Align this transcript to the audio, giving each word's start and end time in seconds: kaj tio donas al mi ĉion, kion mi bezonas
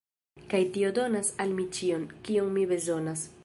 kaj 0.53 0.61
tio 0.77 0.89
donas 0.99 1.29
al 1.45 1.53
mi 1.59 1.67
ĉion, 1.79 2.07
kion 2.31 2.53
mi 2.59 2.65
bezonas 2.75 3.29